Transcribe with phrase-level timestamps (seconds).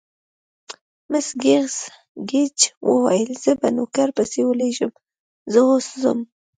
[1.11, 1.27] مس
[2.29, 2.57] ګېج
[2.89, 4.91] وویل: زه به نوکر پسې ولېږم،
[5.51, 6.19] زه اوس ځم.